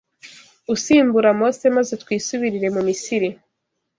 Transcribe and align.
usimbura 0.73 1.29
Mose 1.39 1.65
maze 1.77 1.93
twisubirire 2.03 2.67
mu 2.75 2.81
Misiri! 2.87 3.29